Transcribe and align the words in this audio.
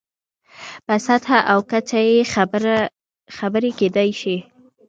په 0.85 0.95
سطحه 1.05 1.39
او 1.51 1.59
کچه 1.71 1.99
یې 2.09 2.19
خبرې 3.37 3.71
کېدای 3.79 4.09
شي. 4.21 4.37